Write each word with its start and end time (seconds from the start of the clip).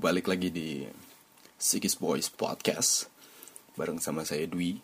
balik 0.00 0.32
lagi 0.32 0.48
di 0.48 0.80
Sikis 1.60 2.00
Boys 2.00 2.32
Podcast 2.32 3.12
bareng 3.76 4.00
sama 4.00 4.24
saya 4.24 4.48
Dwi. 4.48 4.80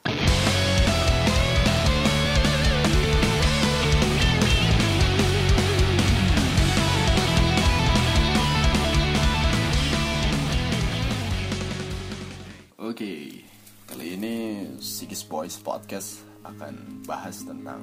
Oke, 12.76 13.40
kali 13.88 14.20
ini 14.20 14.68
Sikis 14.84 15.24
Boys 15.24 15.56
Podcast 15.56 16.28
akan 16.44 17.00
bahas 17.08 17.40
tentang 17.40 17.80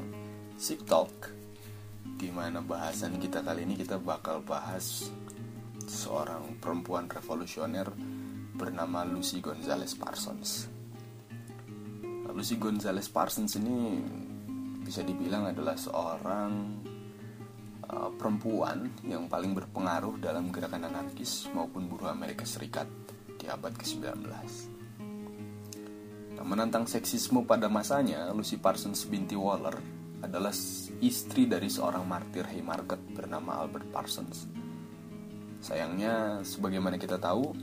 Sik 0.62 0.86
Talk 0.86 1.34
di 2.13 2.30
bahasan 2.70 3.18
kita 3.18 3.41
kali 3.41 3.66
ini 3.66 3.73
kita 3.73 3.98
bakal 3.98 4.45
bahas 4.45 5.09
seorang 5.88 6.60
perempuan 6.60 7.08
revolusioner 7.08 7.88
bernama 8.54 9.04
Lucy 9.08 9.41
Gonzalez 9.41 9.98
Parsons. 9.98 10.70
Lucy 12.34 12.58
Gonzalez 12.58 13.05
Parsons 13.14 13.54
ini 13.62 14.02
bisa 14.82 15.05
dibilang 15.05 15.54
adalah 15.54 15.77
seorang 15.77 16.52
uh, 17.88 18.10
perempuan 18.18 18.90
yang 19.05 19.30
paling 19.30 19.54
berpengaruh 19.54 20.18
dalam 20.18 20.50
gerakan 20.50 20.90
anarkis 20.90 21.46
maupun 21.54 21.86
buruh 21.86 22.10
Amerika 22.10 22.41
Serikat 22.44 22.90
di 23.38 23.46
abad 23.46 23.77
ke-19. 23.77 24.26
Nah, 26.34 26.46
menantang 26.46 26.90
seksisme 26.90 27.46
pada 27.46 27.70
masanya, 27.70 28.34
Lucy 28.34 28.58
Parsons 28.58 29.05
binti 29.05 29.38
Waller 29.38 29.77
adalah 30.24 30.55
istri 31.04 31.46
dari 31.46 31.70
seorang 31.70 32.08
martir 32.08 32.50
Haymarket 32.50 33.00
bernama 33.13 33.62
Albert 33.62 33.88
Parsons. 33.94 34.62
Sayangnya, 35.64 36.44
sebagaimana 36.44 37.00
kita 37.00 37.16
tahu, 37.16 37.56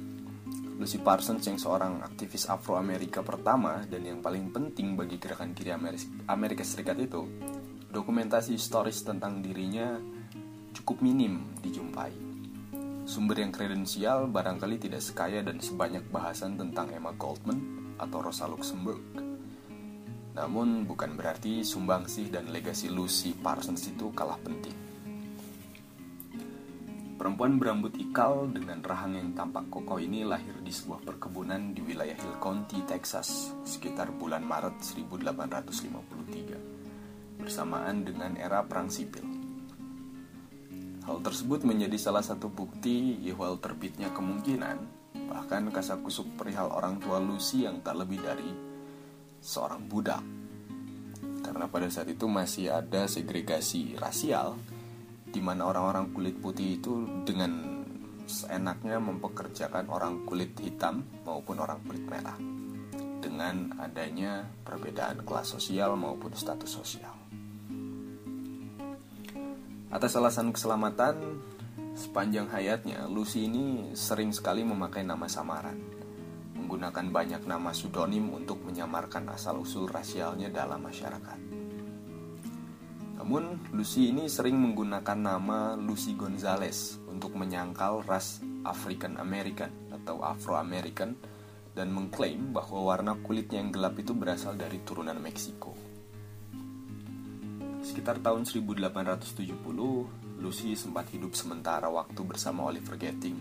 Lucy 0.80 0.96
Parsons 0.96 1.44
yang 1.44 1.60
seorang 1.60 2.00
aktivis 2.00 2.48
Afro-Amerika 2.48 3.20
pertama 3.20 3.84
dan 3.84 4.08
yang 4.08 4.24
paling 4.24 4.48
penting 4.48 4.96
bagi 4.96 5.20
gerakan 5.20 5.52
kiri 5.52 5.76
Amerika 6.24 6.64
Serikat 6.64 6.96
itu, 6.96 7.28
dokumentasi 7.92 8.56
historis 8.56 9.04
tentang 9.04 9.44
dirinya 9.44 10.00
cukup 10.72 11.04
minim 11.04 11.52
dijumpai. 11.60 12.32
Sumber 13.04 13.44
yang 13.44 13.52
kredensial 13.52 14.32
barangkali 14.32 14.80
tidak 14.80 15.04
sekaya 15.04 15.44
dan 15.44 15.60
sebanyak 15.60 16.08
bahasan 16.08 16.56
tentang 16.56 16.88
Emma 16.96 17.12
Goldman 17.12 17.92
atau 18.00 18.24
Rosa 18.24 18.48
Luxemburg. 18.48 19.04
Namun 20.32 20.88
bukan 20.88 21.20
berarti 21.20 21.60
sumbangsih 21.60 22.32
dan 22.32 22.48
legasi 22.48 22.88
Lucy 22.88 23.36
Parsons 23.36 23.84
itu 23.92 24.08
kalah 24.16 24.40
penting. 24.40 24.89
Perempuan 27.20 27.60
berambut 27.60 27.92
ikal 28.00 28.48
dengan 28.48 28.80
rahang 28.80 29.12
yang 29.12 29.36
tampak 29.36 29.68
kokoh 29.68 30.00
ini 30.00 30.24
lahir 30.24 30.56
di 30.64 30.72
sebuah 30.72 31.04
perkebunan 31.04 31.76
di 31.76 31.84
wilayah 31.84 32.16
Hill 32.16 32.40
County, 32.40 32.80
Texas, 32.88 33.52
sekitar 33.60 34.08
bulan 34.16 34.40
Maret 34.40 34.80
1853, 34.80 37.44
bersamaan 37.44 38.08
dengan 38.08 38.40
era 38.40 38.64
Perang 38.64 38.88
Sipil. 38.88 39.28
Hal 41.04 41.20
tersebut 41.20 41.60
menjadi 41.68 42.00
salah 42.00 42.24
satu 42.24 42.48
bukti 42.48 43.20
ihwal 43.28 43.60
terbitnya 43.60 44.08
kemungkinan, 44.16 44.80
bahkan 45.28 45.68
kasakusuk 45.68 46.40
perihal 46.40 46.72
orang 46.72 47.04
tua 47.04 47.20
Lucy 47.20 47.68
yang 47.68 47.84
tak 47.84 48.00
lebih 48.00 48.24
dari 48.24 48.48
seorang 49.44 49.84
budak. 49.84 50.24
Karena 51.44 51.68
pada 51.68 51.92
saat 51.92 52.08
itu 52.08 52.24
masih 52.24 52.72
ada 52.72 53.04
segregasi 53.04 53.92
rasial 54.00 54.79
di 55.30 55.40
mana 55.42 55.70
orang-orang 55.70 56.10
kulit 56.10 56.36
putih 56.42 56.82
itu 56.82 57.06
dengan 57.22 57.82
seenaknya 58.30 59.02
mempekerjakan 59.02 59.90
orang 59.90 60.22
kulit 60.22 60.54
hitam 60.62 61.02
maupun 61.26 61.58
orang 61.58 61.82
kulit 61.82 62.06
merah 62.06 62.38
dengan 63.20 63.74
adanya 63.78 64.46
perbedaan 64.62 65.22
kelas 65.26 65.54
sosial 65.54 65.94
maupun 65.98 66.32
status 66.34 66.70
sosial. 66.70 67.14
Atas 69.90 70.14
alasan 70.14 70.54
keselamatan, 70.54 71.42
sepanjang 71.98 72.46
hayatnya 72.54 73.10
Lucy 73.10 73.50
ini 73.50 73.90
sering 73.98 74.30
sekali 74.30 74.62
memakai 74.62 75.02
nama 75.02 75.26
samaran, 75.26 75.76
menggunakan 76.54 77.10
banyak 77.10 77.42
nama 77.44 77.74
pseudonym 77.74 78.30
untuk 78.30 78.62
menyamarkan 78.62 79.26
asal-usul 79.34 79.90
rasialnya 79.90 80.46
dalam 80.48 80.86
masyarakat. 80.86 81.59
Namun, 83.20 83.60
Lucy 83.76 84.08
ini 84.08 84.32
sering 84.32 84.56
menggunakan 84.56 85.18
nama 85.20 85.76
Lucy 85.76 86.16
Gonzales 86.16 86.96
untuk 87.04 87.36
menyangkal 87.36 88.00
ras 88.08 88.40
African 88.64 89.20
American 89.20 89.92
atau 89.92 90.24
Afro 90.24 90.56
American 90.56 91.20
dan 91.76 91.92
mengklaim 91.92 92.56
bahwa 92.56 92.80
warna 92.80 93.20
kulitnya 93.20 93.60
yang 93.60 93.76
gelap 93.76 94.00
itu 94.00 94.16
berasal 94.16 94.56
dari 94.56 94.80
turunan 94.80 95.20
Meksiko. 95.20 95.76
Sekitar 97.84 98.24
tahun 98.24 98.48
1870, 98.48 100.40
Lucy 100.40 100.72
sempat 100.72 101.12
hidup 101.12 101.36
sementara 101.36 101.92
waktu 101.92 102.24
bersama 102.24 102.72
Oliver 102.72 102.96
Getting. 102.96 103.36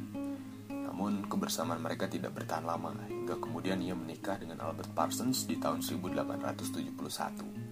Namun 0.68 1.24
kebersamaan 1.32 1.80
mereka 1.80 2.12
tidak 2.12 2.36
bertahan 2.36 2.68
lama 2.68 2.92
hingga 3.08 3.40
kemudian 3.40 3.80
ia 3.80 3.96
menikah 3.96 4.36
dengan 4.36 4.60
Albert 4.60 4.92
Parsons 4.92 5.48
di 5.48 5.56
tahun 5.56 5.80
1871. 5.80 7.69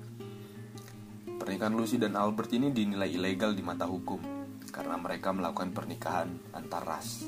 Pernikahan 1.47 1.79
Lucy 1.79 1.95
dan 1.95 2.19
Albert 2.19 2.51
ini 2.59 2.75
dinilai 2.75 3.07
ilegal 3.07 3.55
di 3.55 3.63
mata 3.63 3.87
hukum 3.87 4.19
karena 4.67 4.99
mereka 4.99 5.31
melakukan 5.31 5.71
pernikahan 5.71 6.27
antar 6.51 6.83
ras. 6.83 7.23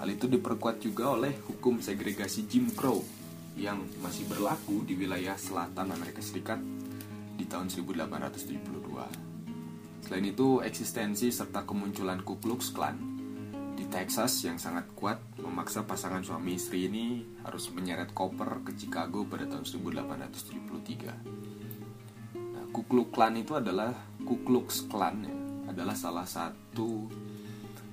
Hal 0.00 0.08
itu 0.08 0.24
diperkuat 0.24 0.80
juga 0.80 1.12
oleh 1.12 1.36
hukum 1.44 1.84
segregasi 1.84 2.48
Jim 2.48 2.72
Crow 2.72 3.04
yang 3.60 3.84
masih 4.00 4.24
berlaku 4.24 4.88
di 4.88 4.96
wilayah 4.96 5.36
selatan 5.36 5.92
Amerika 5.92 6.24
Serikat 6.24 6.56
di 7.36 7.44
tahun 7.44 7.68
1872. 7.68 10.08
Selain 10.08 10.24
itu, 10.24 10.64
eksistensi 10.64 11.28
serta 11.28 11.68
kemunculan 11.68 12.24
Ku 12.24 12.40
Klux 12.40 12.72
Klan 12.72 12.96
di 13.76 13.84
Texas 13.92 14.32
yang 14.48 14.56
sangat 14.56 14.88
kuat 14.96 15.20
memaksa 15.44 15.84
pasangan 15.84 16.24
suami 16.24 16.56
istri 16.56 16.88
ini 16.88 17.20
harus 17.44 17.68
menyeret 17.68 18.16
koper 18.16 18.64
ke 18.64 18.72
Chicago 18.80 19.28
pada 19.28 19.44
tahun 19.44 19.68
1873. 19.68 21.43
Ku 22.74 22.82
Klux 22.90 23.14
Klan 23.14 23.38
itu 23.38 23.54
adalah 23.54 23.94
Ku 24.26 24.42
Klux 24.42 24.90
Klan 24.90 25.22
ya, 25.22 25.36
adalah 25.70 25.94
salah 25.94 26.26
satu 26.26 27.06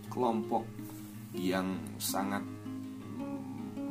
kelompok 0.09 0.65
yang 1.37 1.77
sangat 2.01 2.41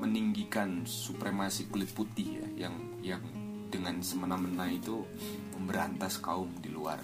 meninggikan 0.02 0.82
supremasi 0.82 1.70
kulit 1.70 1.94
putih 1.94 2.42
ya 2.42 2.66
yang 2.66 2.74
yang 3.06 3.22
dengan 3.70 4.02
semena-mena 4.02 4.66
itu 4.66 5.06
memberantas 5.54 6.18
kaum 6.18 6.50
di 6.58 6.74
luar 6.74 6.98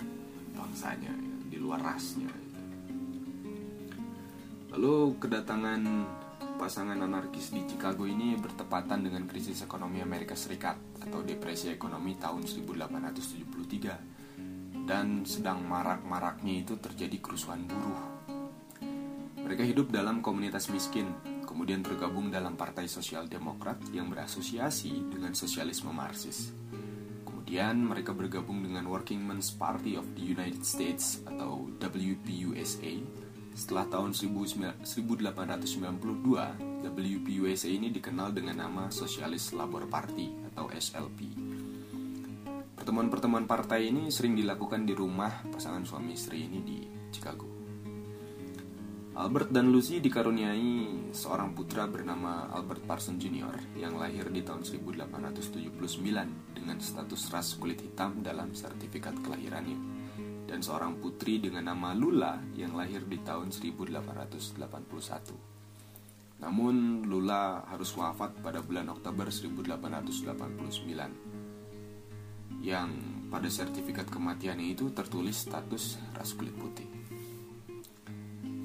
bangsanya 0.58 1.14
ya, 1.14 1.36
di 1.46 1.56
luar 1.62 1.78
rasnya. 1.78 2.26
Lalu 4.74 5.14
kedatangan 5.22 5.80
pasangan 6.58 6.98
anarkis 6.98 7.54
di 7.54 7.62
Chicago 7.70 8.02
ini 8.02 8.34
bertepatan 8.34 9.06
dengan 9.06 9.30
krisis 9.30 9.62
ekonomi 9.62 10.02
Amerika 10.02 10.34
Serikat 10.34 10.74
atau 11.06 11.22
depresi 11.22 11.70
ekonomi 11.70 12.18
tahun 12.18 12.42
1873 13.66 14.86
dan 14.86 15.26
sedang 15.26 15.66
marak-maraknya 15.66 16.62
itu 16.62 16.78
terjadi 16.78 17.18
kerusuhan 17.18 17.66
buruh. 17.66 18.02
Mereka 19.42 19.62
hidup 19.66 19.90
dalam 19.90 20.22
komunitas 20.22 20.70
miskin, 20.70 21.10
kemudian 21.46 21.82
tergabung 21.82 22.30
dalam 22.30 22.54
Partai 22.54 22.86
Sosial 22.86 23.26
Demokrat 23.26 23.78
yang 23.90 24.10
berasosiasi 24.10 25.10
dengan 25.10 25.34
sosialisme 25.34 25.90
Marxis. 25.90 26.54
Kemudian 27.22 27.78
mereka 27.78 28.10
bergabung 28.10 28.62
dengan 28.62 28.90
Working 28.90 29.22
Men's 29.22 29.54
Party 29.54 29.94
of 29.94 30.06
the 30.18 30.22
United 30.22 30.66
States 30.66 31.22
atau 31.22 31.70
WPUSA 31.78 33.26
setelah 33.56 33.88
tahun 33.88 34.12
1892, 34.12 34.84
WPUSA 36.84 37.68
ini 37.72 37.88
dikenal 37.88 38.36
dengan 38.36 38.68
nama 38.68 38.92
Socialist 38.92 39.56
Labor 39.56 39.88
Party 39.88 40.28
atau 40.52 40.68
SLP. 40.68 41.45
Pertemuan-pertemuan 42.86 43.50
partai 43.50 43.90
ini 43.90 44.14
sering 44.14 44.38
dilakukan 44.38 44.86
di 44.86 44.94
rumah 44.94 45.42
pasangan 45.50 45.82
suami 45.82 46.14
istri 46.14 46.46
ini 46.46 46.62
di 46.62 46.86
Chicago. 47.10 47.42
Albert 49.18 49.50
dan 49.50 49.74
Lucy 49.74 49.98
dikaruniai 49.98 51.10
seorang 51.10 51.50
putra 51.50 51.90
bernama 51.90 52.46
Albert 52.46 52.86
Parsons 52.86 53.18
Jr. 53.18 53.74
yang 53.74 53.98
lahir 53.98 54.30
di 54.30 54.46
tahun 54.46 54.62
1879 54.62 55.66
dengan 56.54 56.78
status 56.78 57.26
ras 57.34 57.58
kulit 57.58 57.82
hitam 57.82 58.22
dalam 58.22 58.54
sertifikat 58.54 59.18
kelahirannya 59.18 59.82
dan 60.46 60.62
seorang 60.62 61.02
putri 61.02 61.42
dengan 61.42 61.74
nama 61.74 61.90
Lula 61.90 62.38
yang 62.54 62.78
lahir 62.78 63.02
di 63.02 63.18
tahun 63.18 63.50
1881. 63.50 66.38
Namun 66.38 67.02
Lula 67.02 67.66
harus 67.66 67.90
wafat 67.98 68.38
pada 68.46 68.62
bulan 68.62 68.94
Oktober 68.94 69.26
1889 69.26 71.25
yang 72.60 73.16
pada 73.26 73.50
sertifikat 73.50 74.06
kematiannya 74.06 74.72
itu 74.72 74.94
tertulis 74.94 75.44
status 75.44 75.98
ras 76.14 76.30
kulit 76.38 76.54
putih. 76.54 76.86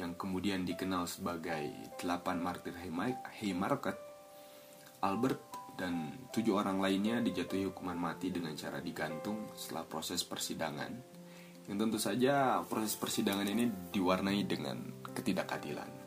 yang 0.00 0.16
kemudian 0.16 0.64
dikenal 0.64 1.04
sebagai 1.04 1.92
8 2.00 2.40
martir 2.40 2.72
Haymarket, 2.80 4.00
Albert 5.04 5.40
dan 5.76 6.24
tujuh 6.32 6.56
orang 6.56 6.80
lainnya 6.80 7.20
dijatuhi 7.20 7.68
hukuman 7.68 7.96
mati 8.00 8.32
dengan 8.32 8.56
cara 8.56 8.80
digantung 8.80 9.52
setelah 9.52 9.84
proses 9.84 10.24
persidangan. 10.24 10.92
Yang 11.68 11.76
tentu 11.76 11.98
saja 12.00 12.64
proses 12.64 12.96
persidangan 12.96 13.44
ini 13.44 13.68
diwarnai 13.92 14.40
dengan 14.48 15.04
ketidakadilan. 15.12 16.00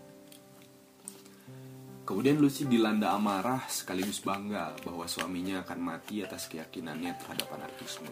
Kemudian 2.03 2.35
Lucy 2.35 2.67
dilanda 2.67 3.15
amarah 3.15 3.63
sekaligus 3.71 4.19
bangga 4.19 4.75
bahwa 4.83 5.07
suaminya 5.07 5.63
akan 5.63 5.79
mati 5.79 6.19
atas 6.19 6.51
keyakinannya 6.51 7.15
terhadap 7.15 7.47
anarkisme. 7.55 8.11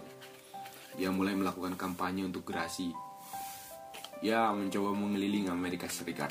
Dia 0.96 1.12
mulai 1.12 1.36
melakukan 1.36 1.76
kampanye 1.76 2.24
untuk 2.24 2.48
gerasi. 2.48 3.11
Ia 4.22 4.54
mencoba 4.54 4.94
mengelilingi 4.94 5.50
Amerika 5.50 5.90
Serikat, 5.90 6.30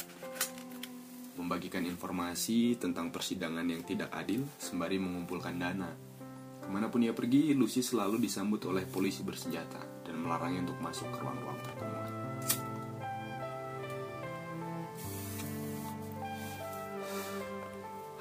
membagikan 1.35 1.83
informasi 1.83 2.79
tentang 2.79 3.11
persidangan 3.11 3.67
yang 3.67 3.83
tidak 3.83 4.15
adil 4.15 4.47
sembari 4.63 5.03
mengumpulkan 5.03 5.59
dana. 5.59 5.91
Ke 6.63 6.71
mana 6.71 6.87
pun 6.87 7.03
ia 7.03 7.11
pergi, 7.11 7.51
Lucy 7.51 7.83
selalu 7.83 8.23
disambut 8.23 8.63
oleh 8.71 8.87
polisi 8.87 9.27
bersenjata 9.27 10.07
dan 10.07 10.23
melarangnya 10.23 10.71
untuk 10.71 10.79
masuk 10.79 11.11
ke 11.11 11.19
ruang-ruang 11.19 11.59
pertemuan. 11.67 12.11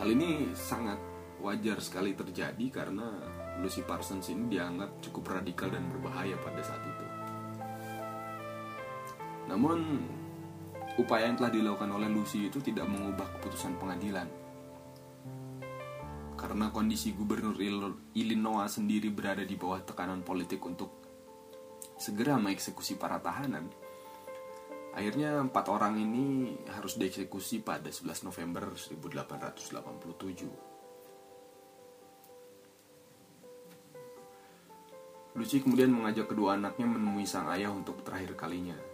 Hal 0.01 0.09
ini 0.09 0.49
sangat 0.57 0.97
wajar 1.45 1.77
sekali 1.77 2.17
terjadi 2.17 2.65
karena 2.73 3.05
Lucy 3.61 3.85
Parsons 3.85 4.33
ini 4.33 4.49
dianggap 4.49 4.97
cukup 5.05 5.37
radikal 5.37 5.69
dan 5.69 5.85
berbahaya 5.93 6.33
pada 6.41 6.65
saat 6.65 6.81
itu. 6.89 7.08
Namun, 9.59 9.99
upaya 10.95 11.27
yang 11.27 11.35
telah 11.35 11.51
dilakukan 11.51 11.91
oleh 11.91 12.07
Lucy 12.07 12.47
itu 12.47 12.63
tidak 12.63 12.87
mengubah 12.87 13.27
keputusan 13.35 13.75
pengadilan. 13.75 14.31
Karena 16.39 16.71
kondisi 16.71 17.11
gubernur 17.11 17.59
Illinois 18.15 18.71
sendiri 18.71 19.11
berada 19.11 19.43
di 19.43 19.59
bawah 19.59 19.83
tekanan 19.83 20.23
politik 20.23 20.63
untuk 20.63 20.95
segera 21.99 22.39
mengeksekusi 22.39 22.95
para 22.95 23.19
tahanan, 23.19 23.67
Akhirnya 24.89 25.37
empat 25.39 25.69
orang 25.69 26.01
ini 26.01 26.57
harus 26.75 26.97
dieksekusi 26.97 27.61
pada 27.61 27.93
11 27.93 28.25
November 28.25 28.73
1887. 28.73 30.49
Lucy 35.37 35.61
kemudian 35.61 35.93
mengajak 35.93 36.25
kedua 36.27 36.57
anaknya 36.57 36.89
menemui 36.89 37.23
sang 37.23 37.47
ayah 37.53 37.69
untuk 37.69 38.01
terakhir 38.01 38.33
kalinya. 38.33 38.88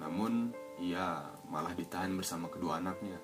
Namun, 0.00 0.52
ia 0.82 1.24
malah 1.48 1.72
ditahan 1.72 2.12
bersama 2.12 2.52
kedua 2.52 2.78
anaknya. 2.82 3.16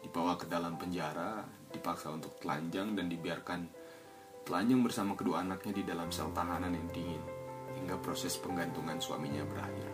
Dibawa 0.00 0.38
ke 0.38 0.46
dalam 0.48 0.80
penjara, 0.80 1.44
dipaksa 1.70 2.10
untuk 2.14 2.38
telanjang 2.40 2.96
dan 2.96 3.06
dibiarkan 3.10 3.60
telanjang 4.44 4.80
bersama 4.82 5.12
kedua 5.14 5.44
anaknya 5.44 5.72
di 5.76 5.82
dalam 5.84 6.08
sel 6.10 6.32
tahanan 6.32 6.72
yang 6.72 6.88
dingin 6.90 7.22
hingga 7.76 7.96
proses 8.02 8.34
penggantungan 8.40 8.98
suaminya 8.98 9.44
berakhir. 9.46 9.90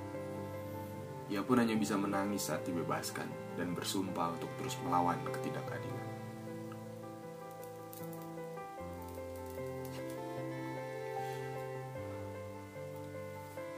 Ia 1.26 1.42
pun 1.42 1.58
hanya 1.58 1.74
bisa 1.74 1.98
menangis 1.98 2.46
saat 2.46 2.62
dibebaskan 2.62 3.58
dan 3.58 3.74
bersumpah 3.74 4.38
untuk 4.38 4.50
terus 4.62 4.78
melawan 4.86 5.18
ketidakadilan. 5.26 6.06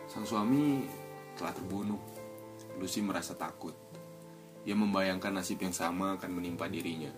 Sang 0.09 0.25
suami 0.25 0.85
telah 1.39 1.55
terbunuh. 1.55 2.03
Lucy 2.83 2.99
merasa 2.99 3.39
takut. 3.39 3.79
Ia 4.67 4.75
membayangkan 4.75 5.39
nasib 5.39 5.63
yang 5.63 5.73
sama 5.73 6.19
akan 6.19 6.31
menimpa 6.35 6.67
dirinya. 6.67 7.15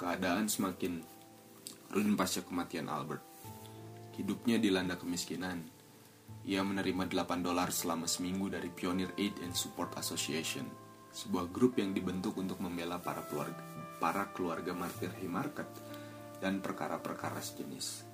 Keadaan 0.00 0.48
semakin 0.48 1.04
rutin 1.92 2.16
pasca 2.16 2.40
kematian 2.40 2.88
Albert. 2.88 3.22
Hidupnya 4.16 4.56
dilanda 4.56 4.96
kemiskinan 4.96 5.76
ia 6.46 6.62
menerima 6.62 7.10
8 7.10 7.42
dolar 7.42 7.74
selama 7.74 8.06
seminggu 8.06 8.46
dari 8.46 8.70
Pioneer 8.70 9.10
Aid 9.18 9.42
and 9.42 9.58
Support 9.58 9.98
Association, 9.98 10.62
sebuah 11.10 11.50
grup 11.50 11.74
yang 11.74 11.90
dibentuk 11.90 12.38
untuk 12.38 12.62
membela 12.62 13.02
para 13.02 13.26
keluarga, 13.26 13.58
para 13.98 14.30
keluarga 14.30 14.70
martir 14.70 15.10
Haymarket 15.18 15.66
dan 16.38 16.62
perkara-perkara 16.62 17.42
sejenis. 17.42 18.06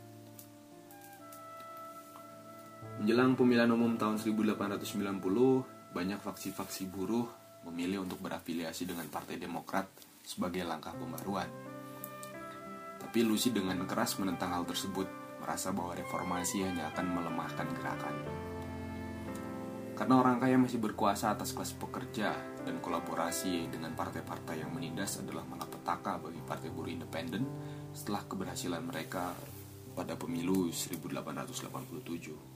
Menjelang 3.01 3.33
pemilihan 3.33 3.73
umum 3.73 3.97
tahun 3.97 4.21
1890, 4.21 5.97
banyak 5.97 6.21
faksi-faksi 6.21 6.93
buruh 6.93 7.25
memilih 7.65 8.05
untuk 8.05 8.21
berafiliasi 8.21 8.85
dengan 8.85 9.09
Partai 9.09 9.41
Demokrat 9.41 9.89
sebagai 10.21 10.61
langkah 10.67 10.93
pembaruan. 10.93 11.49
Tapi 13.01 13.19
Lucy 13.25 13.53
dengan 13.53 13.81
keras 13.89 14.21
menentang 14.21 14.53
hal 14.57 14.65
tersebut 14.69 15.09
merasa 15.41 15.75
bahwa 15.75 15.97
reformasi 15.97 16.65
hanya 16.65 16.93
akan 16.95 17.07
melemahkan 17.13 17.69
gerakan. 17.77 18.15
Karena 19.93 20.15
orang 20.19 20.41
kaya 20.41 20.57
masih 20.57 20.81
berkuasa 20.81 21.37
atas 21.37 21.53
kelas 21.53 21.77
pekerja 21.77 22.33
dan 22.65 22.81
kolaborasi 22.81 23.69
dengan 23.69 23.93
partai-partai 23.93 24.65
yang 24.65 24.73
menindas 24.73 25.21
adalah 25.21 25.45
malapetaka 25.45 26.23
bagi 26.23 26.41
partai 26.43 26.71
buruh 26.73 26.91
independen 26.91 27.45
setelah 27.93 28.25
keberhasilan 28.25 28.83
mereka 28.83 29.35
pada 29.93 30.17
pemilu 30.17 30.73
1887. 30.73 32.52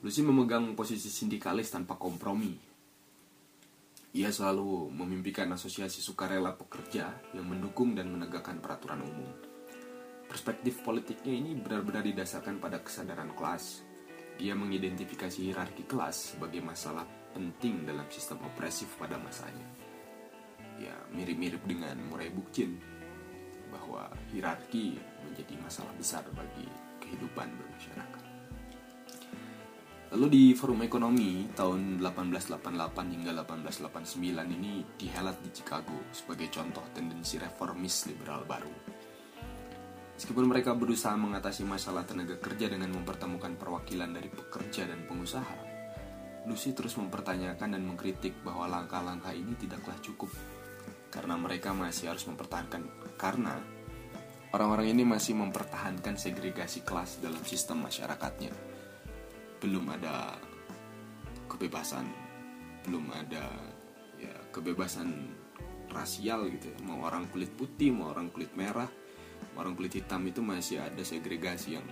Lucy 0.00 0.24
memegang 0.24 0.72
posisi 0.72 1.12
sindikalis 1.12 1.68
tanpa 1.68 2.00
kompromi. 2.00 2.56
Ia 4.16 4.32
selalu 4.32 4.90
memimpikan 4.90 5.46
asosiasi 5.54 6.02
sukarela 6.02 6.56
pekerja 6.56 7.14
yang 7.36 7.46
mendukung 7.46 7.94
dan 7.94 8.10
menegakkan 8.10 8.58
peraturan 8.58 9.06
umum 9.06 9.50
Perspektif 10.30 10.86
politiknya 10.86 11.34
ini 11.34 11.58
benar-benar 11.58 12.06
didasarkan 12.06 12.62
pada 12.62 12.78
kesadaran 12.78 13.34
kelas. 13.34 13.82
Ia 14.38 14.54
mengidentifikasi 14.54 15.42
hierarki 15.42 15.90
kelas 15.90 16.38
sebagai 16.38 16.62
masalah 16.62 17.02
penting 17.34 17.82
dalam 17.82 18.06
sistem 18.06 18.38
opresif 18.46 18.94
pada 18.94 19.18
masanya. 19.18 19.66
ya 20.80 20.96
mirip-mirip 21.12 21.60
dengan 21.68 21.92
Murray 22.08 22.32
Bookchin 22.32 22.72
bahwa 23.68 24.08
hierarki 24.32 24.96
menjadi 25.28 25.52
masalah 25.60 25.92
besar 25.98 26.24
bagi 26.32 26.64
kehidupan 27.04 27.52
bermasyarakat. 27.52 28.29
Lalu 30.10 30.26
di 30.26 30.44
forum 30.58 30.82
ekonomi 30.82 31.46
tahun 31.54 32.02
1888 32.02 33.14
hingga 33.14 33.30
1889 33.46 34.18
ini 34.58 34.82
dihelat 34.98 35.38
di 35.38 35.54
Chicago 35.54 36.10
sebagai 36.10 36.50
contoh 36.50 36.82
tendensi 36.90 37.38
reformis 37.38 38.10
liberal 38.10 38.42
baru. 38.42 38.74
Meskipun 40.18 40.50
mereka 40.50 40.74
berusaha 40.74 41.14
mengatasi 41.14 41.62
masalah 41.62 42.02
tenaga 42.02 42.42
kerja 42.42 42.66
dengan 42.66 42.90
mempertemukan 42.90 43.54
perwakilan 43.54 44.10
dari 44.10 44.26
pekerja 44.26 44.90
dan 44.90 45.06
pengusaha, 45.06 45.58
Lucy 46.50 46.74
terus 46.74 46.98
mempertanyakan 46.98 47.78
dan 47.78 47.82
mengkritik 47.86 48.34
bahwa 48.42 48.66
langkah-langkah 48.66 49.30
ini 49.30 49.54
tidaklah 49.54 49.94
cukup 50.02 50.34
karena 51.14 51.38
mereka 51.38 51.70
masih 51.70 52.10
harus 52.10 52.26
mempertahankan 52.26 53.14
karena 53.14 53.62
orang-orang 54.50 54.90
ini 54.90 55.06
masih 55.06 55.38
mempertahankan 55.38 56.18
segregasi 56.18 56.82
kelas 56.82 57.22
dalam 57.22 57.42
sistem 57.46 57.86
masyarakatnya 57.86 58.69
belum 59.60 59.84
ada 59.92 60.40
kebebasan 61.44 62.08
belum 62.88 63.12
ada 63.12 63.44
ya 64.16 64.32
kebebasan 64.48 65.12
rasial 65.92 66.48
gitu 66.48 66.72
ya. 66.72 66.78
mau 66.88 67.04
orang 67.04 67.28
kulit 67.28 67.52
putih 67.52 67.92
mau 67.92 68.16
orang 68.16 68.32
kulit 68.32 68.56
merah 68.56 68.88
mau 69.52 69.60
orang 69.60 69.76
kulit 69.76 70.00
hitam 70.00 70.24
itu 70.24 70.40
masih 70.40 70.80
ada 70.80 71.04
segregasi 71.04 71.76
yang 71.76 71.84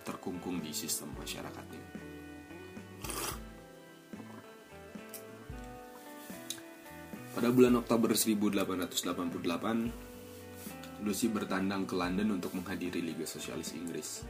terkungkung 0.00 0.64
di 0.64 0.72
sistem 0.72 1.12
masyarakatnya 1.20 1.84
pada 7.36 7.52
bulan 7.52 7.76
Oktober 7.76 8.16
1888 8.16 10.08
Lucy 11.00 11.32
bertandang 11.32 11.88
ke 11.88 11.96
London 11.96 12.36
untuk 12.36 12.52
menghadiri 12.56 13.00
Liga 13.00 13.24
Sosialis 13.24 13.72
Inggris 13.76 14.24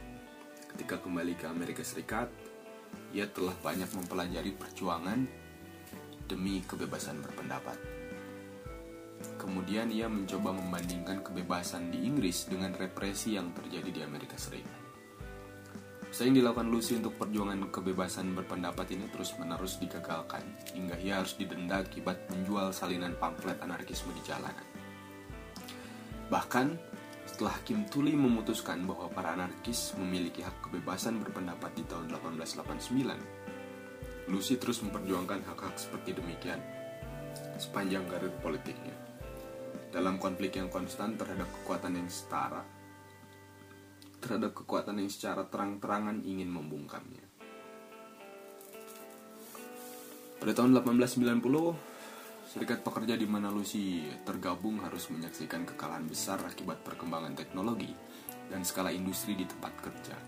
ketika 0.73 0.99
kembali 1.03 1.35
ke 1.35 1.45
Amerika 1.47 1.83
Serikat, 1.83 2.31
ia 3.11 3.27
telah 3.27 3.55
banyak 3.59 3.91
mempelajari 3.91 4.51
perjuangan 4.55 5.19
demi 6.27 6.63
kebebasan 6.63 7.19
berpendapat. 7.19 7.75
Kemudian 9.37 9.91
ia 9.93 10.09
mencoba 10.09 10.55
membandingkan 10.55 11.21
kebebasan 11.21 11.93
di 11.93 12.07
Inggris 12.07 12.49
dengan 12.49 12.73
represi 12.73 13.37
yang 13.37 13.53
terjadi 13.53 13.89
di 13.89 14.01
Amerika 14.01 14.39
Serikat. 14.39 14.79
Usaha 16.11 16.27
yang 16.27 16.43
dilakukan 16.43 16.67
Lucy 16.67 16.99
untuk 16.99 17.15
perjuangan 17.15 17.71
kebebasan 17.71 18.35
berpendapat 18.35 18.83
ini 18.91 19.07
terus-menerus 19.15 19.79
digagalkan, 19.79 20.43
hingga 20.75 20.99
ia 20.99 21.23
harus 21.23 21.39
didenda 21.39 21.79
akibat 21.79 22.27
menjual 22.27 22.75
salinan 22.75 23.15
pamflet 23.15 23.55
anarkisme 23.63 24.11
di 24.11 24.23
jalanan. 24.27 24.67
Bahkan, 26.27 26.67
setelah 27.31 27.55
Hakim 27.55 27.87
Tuli 27.87 28.11
memutuskan 28.11 28.83
bahwa 28.83 29.07
para 29.07 29.31
anarkis 29.31 29.95
memiliki 29.95 30.43
hak 30.43 30.67
kebebasan 30.67 31.23
berpendapat 31.23 31.71
di 31.79 31.87
tahun 31.87 32.11
1889, 32.11 34.27
Lucy 34.27 34.59
terus 34.59 34.83
memperjuangkan 34.83 35.39
hak-hak 35.47 35.79
seperti 35.79 36.19
demikian 36.19 36.59
sepanjang 37.55 38.03
karir 38.11 38.35
politiknya. 38.43 38.91
Dalam 39.95 40.19
konflik 40.19 40.59
yang 40.59 40.67
konstan 40.67 41.15
terhadap 41.15 41.47
kekuatan 41.63 42.03
yang 42.03 42.11
setara, 42.11 42.67
terhadap 44.19 44.51
kekuatan 44.51 44.99
yang 44.99 45.07
secara 45.07 45.47
terang-terangan 45.47 46.27
ingin 46.27 46.51
membungkamnya. 46.51 47.23
Pada 50.35 50.51
tahun 50.51 50.75
1890, 50.83 51.90
Serikat 52.51 52.83
pekerja 52.83 53.15
di 53.15 53.23
mana 53.23 53.47
Lucy 53.47 54.03
tergabung 54.27 54.83
harus 54.83 55.07
menyaksikan 55.07 55.63
kekalahan 55.63 56.03
besar 56.03 56.35
akibat 56.43 56.83
perkembangan 56.83 57.31
teknologi 57.31 57.95
dan 58.51 58.67
skala 58.67 58.91
industri 58.91 59.39
di 59.39 59.47
tempat 59.47 59.71
kerja. 59.79 60.19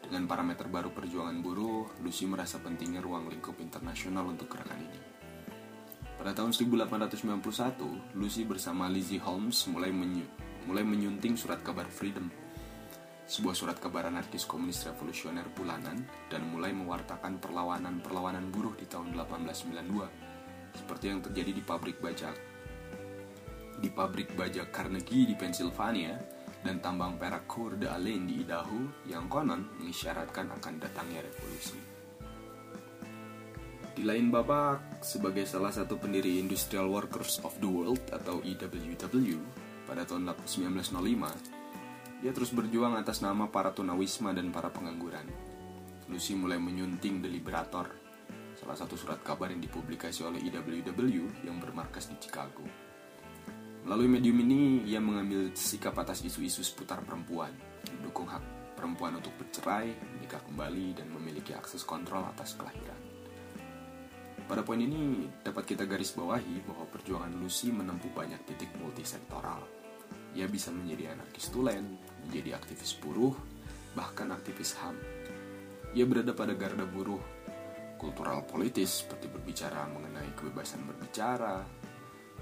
Dengan 0.00 0.24
parameter 0.24 0.72
baru 0.72 0.96
perjuangan 0.96 1.44
buruh, 1.44 1.92
Lucy 2.00 2.24
merasa 2.24 2.56
pentingnya 2.56 3.04
ruang 3.04 3.28
lingkup 3.28 3.60
internasional 3.60 4.32
untuk 4.32 4.48
gerakan 4.48 4.80
ini. 4.80 5.00
Pada 6.16 6.32
tahun 6.32 6.56
1891, 6.56 8.16
Lucy 8.16 8.48
bersama 8.48 8.88
Lizzie 8.88 9.20
Holmes 9.20 9.68
mulai, 9.68 9.92
menyu 9.92 10.24
mulai 10.64 10.88
menyunting 10.88 11.36
surat 11.36 11.60
kabar 11.60 11.84
Freedom, 11.92 12.32
sebuah 13.28 13.52
surat 13.52 13.76
kabar 13.76 14.08
anarkis 14.08 14.48
komunis 14.48 14.88
revolusioner 14.88 15.52
bulanan, 15.52 16.00
dan 16.32 16.48
mulai 16.48 16.72
mewartakan 16.72 17.36
perlawanan-perlawanan 17.44 18.48
buruh 18.48 18.72
di 18.72 18.88
tahun 18.88 19.12
1892 19.12 20.21
seperti 20.74 21.04
yang 21.12 21.20
terjadi 21.20 21.50
di 21.52 21.62
pabrik 21.62 22.00
baja 22.02 22.32
di 23.82 23.90
pabrik 23.90 24.38
baja 24.38 24.62
Carnegie 24.70 25.26
di 25.26 25.34
Pennsylvania 25.34 26.14
dan 26.62 26.78
tambang 26.78 27.18
perak 27.18 27.50
Coeur 27.50 27.74
d'Alene 27.74 28.30
di 28.30 28.46
Idaho 28.46 29.02
yang 29.10 29.26
konon 29.26 29.82
mengisyaratkan 29.82 30.54
akan 30.54 30.74
datangnya 30.78 31.26
revolusi. 31.26 31.74
Di 33.92 34.06
lain 34.06 34.30
babak, 34.30 35.02
sebagai 35.04 35.44
salah 35.44 35.74
satu 35.74 35.98
pendiri 35.98 36.38
Industrial 36.38 36.86
Workers 36.86 37.42
of 37.44 37.58
the 37.58 37.66
World 37.66 38.00
atau 38.14 38.40
IWW 38.40 39.36
pada 39.84 40.06
tahun 40.06 40.32
1905, 40.32 42.22
dia 42.22 42.30
terus 42.30 42.54
berjuang 42.54 42.94
atas 42.96 43.20
nama 43.20 43.50
para 43.50 43.74
tunawisma 43.74 44.30
dan 44.32 44.54
para 44.54 44.70
pengangguran. 44.70 45.26
Lucy 46.06 46.38
mulai 46.38 46.56
menyunting 46.62 47.20
The 47.20 47.28
Liberator 47.28 48.01
salah 48.62 48.78
satu 48.78 48.94
surat 48.94 49.18
kabar 49.26 49.50
yang 49.50 49.58
dipublikasi 49.58 50.22
oleh 50.22 50.38
IWW 50.38 51.42
yang 51.42 51.58
bermarkas 51.58 52.14
di 52.14 52.16
Chicago. 52.22 52.62
Melalui 53.82 54.06
medium 54.06 54.38
ini, 54.38 54.86
ia 54.86 55.02
mengambil 55.02 55.50
sikap 55.58 55.98
atas 55.98 56.22
isu-isu 56.22 56.62
seputar 56.62 57.02
perempuan, 57.02 57.50
mendukung 57.98 58.30
hak 58.30 58.38
perempuan 58.78 59.18
untuk 59.18 59.34
bercerai, 59.34 59.90
menikah 60.14 60.38
kembali, 60.46 60.94
dan 60.94 61.10
memiliki 61.10 61.50
akses 61.50 61.82
kontrol 61.82 62.22
atas 62.22 62.54
kelahiran. 62.54 63.02
Pada 64.46 64.62
poin 64.62 64.78
ini, 64.78 65.26
dapat 65.42 65.66
kita 65.66 65.82
garis 65.82 66.14
bawahi 66.14 66.62
bahwa 66.62 66.86
perjuangan 66.86 67.34
Lucy 67.42 67.74
menempuh 67.74 68.14
banyak 68.14 68.46
titik 68.46 68.70
multisektoral. 68.78 69.66
Ia 70.38 70.46
bisa 70.46 70.70
menjadi 70.70 71.18
anarkis 71.18 71.50
tulen, 71.50 71.98
menjadi 72.22 72.62
aktivis 72.62 72.94
buruh, 73.02 73.34
bahkan 73.98 74.30
aktivis 74.30 74.78
HAM. 74.78 74.94
Ia 75.98 76.06
berada 76.06 76.30
pada 76.30 76.54
garda 76.54 76.86
buruh 76.86 77.41
kultural 78.02 78.42
politis 78.42 79.06
seperti 79.06 79.30
berbicara 79.30 79.86
mengenai 79.86 80.34
kebebasan 80.34 80.82
berbicara, 80.82 81.62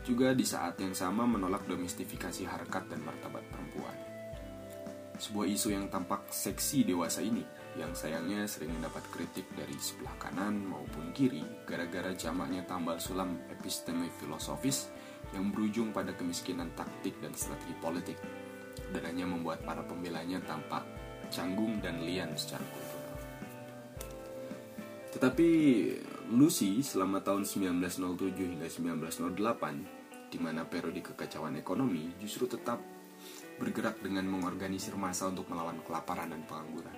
juga 0.00 0.33
di 0.33 0.49
saat 0.49 0.81
yang 0.81 0.97
sama 0.97 1.29
menolak 1.29 1.69
domestifikasi 1.69 2.49
harkat 2.49 2.88
dan 2.88 3.05
martabat 3.05 3.45
perempuan. 3.52 3.93
Sebuah 5.21 5.45
isu 5.52 5.76
yang 5.76 5.93
tampak 5.93 6.33
seksi 6.33 6.88
dewasa 6.88 7.21
ini, 7.21 7.45
yang 7.76 7.93
sayangnya 7.93 8.49
sering 8.49 8.73
mendapat 8.73 9.05
kritik 9.12 9.45
dari 9.52 9.76
sebelah 9.76 10.17
kanan 10.17 10.64
maupun 10.64 11.12
kiri 11.12 11.45
gara-gara 11.69 12.17
jamaknya 12.17 12.64
tambal 12.64 12.97
sulam 12.97 13.37
episteme 13.52 14.09
filosofis 14.17 14.88
yang 15.37 15.52
berujung 15.52 15.93
pada 15.93 16.17
kemiskinan 16.17 16.73
taktik 16.73 17.21
dan 17.21 17.37
strategi 17.37 17.76
politik, 17.85 18.17
dan 18.97 19.05
hanya 19.05 19.29
membuat 19.29 19.61
para 19.61 19.85
pembelanya 19.85 20.40
tampak 20.49 20.88
canggung 21.29 21.85
dan 21.85 22.00
lian 22.00 22.33
secara. 22.33 22.80
Tetapi 25.21 25.50
Lucy 26.33 26.81
selama 26.81 27.21
tahun 27.21 27.45
1907 27.45 28.57
hingga 28.57 28.73
1908, 28.73 30.33
di 30.33 30.41
mana 30.41 30.65
periode 30.65 31.05
kekacauan 31.05 31.61
ekonomi 31.61 32.09
justru 32.17 32.49
tetap 32.49 32.81
bergerak 33.61 34.00
dengan 34.00 34.25
mengorganisir 34.25 34.97
massa 34.97 35.29
untuk 35.29 35.45
melawan 35.53 35.77
kelaparan 35.85 36.33
dan 36.33 36.41
pengangguran. 36.49 36.97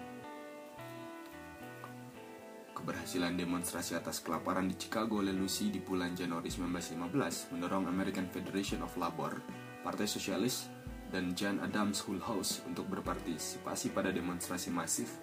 Keberhasilan 2.78 3.34
demonstrasi 3.34 3.98
atas 3.98 4.22
kelaparan 4.22 4.70
di 4.70 4.78
Chicago 4.78 5.18
oleh 5.18 5.34
Lucy 5.34 5.74
di 5.74 5.82
bulan 5.82 6.14
Januari 6.14 6.46
1915 6.46 7.58
mendorong 7.58 7.90
American 7.90 8.30
Federation 8.30 8.86
of 8.86 8.94
Labor, 9.02 9.42
Partai 9.82 10.06
Sosialis, 10.06 10.70
dan 11.10 11.34
John 11.34 11.58
Adams 11.58 12.06
Hull 12.06 12.22
House 12.22 12.62
untuk 12.70 12.86
berpartisipasi 12.86 13.90
pada 13.90 14.14
demonstrasi 14.14 14.70
masif 14.70 15.18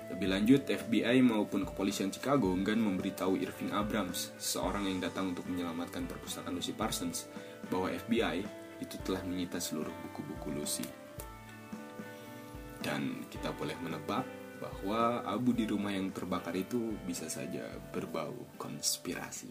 lebih 0.08 0.28
lanjut, 0.32 0.64
FBI 0.64 1.20
maupun 1.20 1.68
kepolisian 1.68 2.08
Chicago 2.08 2.56
enggan 2.56 2.80
memberitahu 2.80 3.36
Irving 3.36 3.76
Abrams, 3.76 4.32
seorang 4.40 4.88
yang 4.88 5.04
datang 5.04 5.36
untuk 5.36 5.44
menyelamatkan 5.44 6.08
perpustakaan 6.08 6.56
Lucy 6.56 6.72
Parsons, 6.72 7.28
bahwa 7.68 7.92
FBI 7.92 8.40
itu 8.78 8.96
telah 9.02 9.22
menyita 9.26 9.58
seluruh 9.58 9.92
buku-buku 10.06 10.48
Lucy. 10.54 10.86
Dan 12.78 13.26
kita 13.26 13.50
boleh 13.54 13.74
menebak 13.82 14.22
bahwa 14.58 15.22
abu 15.26 15.54
di 15.54 15.66
rumah 15.66 15.94
yang 15.94 16.10
terbakar 16.10 16.54
itu 16.54 16.94
bisa 17.06 17.30
saja 17.30 17.62
berbau 17.94 18.34
konspirasi. 18.58 19.50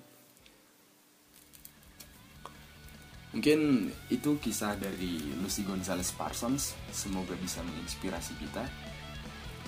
Mungkin 3.36 3.92
itu 4.08 4.40
kisah 4.40 4.80
dari 4.80 5.20
Lucy 5.44 5.68
Gonzalez 5.68 6.10
Parsons. 6.16 6.76
Semoga 6.96 7.36
bisa 7.36 7.60
menginspirasi 7.64 8.34
kita. 8.40 8.64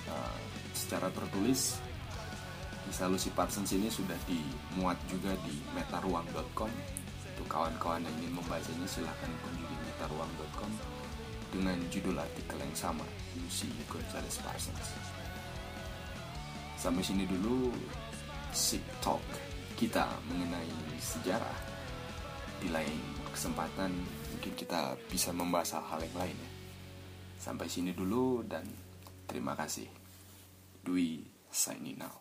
Uh, 0.10 0.40
secara 0.74 1.12
tertulis 1.12 1.78
kisah 2.90 3.12
Lucy 3.12 3.30
Parsons 3.30 3.70
ini 3.76 3.92
sudah 3.92 4.16
dimuat 4.26 4.98
juga 5.12 5.36
di 5.46 5.54
metaruang.com 5.76 6.72
untuk 7.40 7.56
kawan-kawan 7.56 8.04
yang 8.04 8.16
ingin 8.20 8.36
membacanya 8.36 8.84
silahkan 8.84 9.32
kunjungi 9.48 9.78
metaruang.com 9.88 10.72
dengan 11.56 11.80
judul 11.88 12.20
artikel 12.20 12.60
yang 12.60 12.76
sama 12.76 13.08
Lucy 13.40 13.72
Gonzalez 13.88 14.44
Parsons. 14.44 14.88
Sampai 16.76 17.00
sini 17.00 17.24
dulu 17.24 17.72
Sick 18.52 18.84
Talk 19.00 19.24
kita 19.80 20.12
mengenai 20.28 21.00
sejarah. 21.00 21.72
Di 22.60 22.68
lain 22.68 23.00
kesempatan 23.32 23.96
mungkin 24.36 24.52
kita 24.60 25.00
bisa 25.08 25.32
membahas 25.32 25.80
hal-hal 25.80 26.04
yang 26.12 26.28
lainnya 26.28 26.52
sampai 27.40 27.72
sini 27.72 27.96
dulu 27.96 28.44
dan 28.44 28.68
terima 29.24 29.56
kasih. 29.56 29.88
Dwi 30.84 31.24
signing 31.48 32.04
out. 32.04 32.20